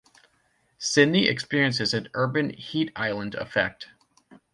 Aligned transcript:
Sydney 0.79 1.27
experiences 1.27 1.93
an 1.93 2.09
urban 2.15 2.49
heat 2.53 2.91
island 2.95 3.35
effect. 3.35 3.89